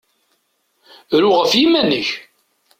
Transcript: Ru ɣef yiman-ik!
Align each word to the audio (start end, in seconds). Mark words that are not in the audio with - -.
Ru 1.19 1.29
ɣef 1.39 1.51
yiman-ik! 1.59 2.09